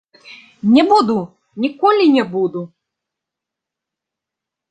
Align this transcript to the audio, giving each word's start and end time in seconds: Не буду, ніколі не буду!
Не 0.75 0.83
буду, 0.91 1.17
ніколі 1.65 2.07
не 2.15 2.23
буду! 2.33 2.61